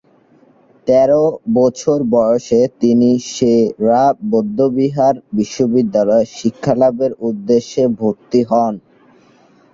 তেরো 0.87 1.23
বছর 1.57 1.97
বয়সে 2.13 2.61
তিনি 2.81 3.09
সে-রা 3.33 4.01
বৌদ্ধবিহার 4.31 5.15
বিশ্ববিদ্যালয়ে 5.37 6.29
শিক্ষালাভের 6.37 7.11
উদ্দেশ্যে 7.29 7.83
ভর্তি 7.99 8.41
হন। 8.49 8.73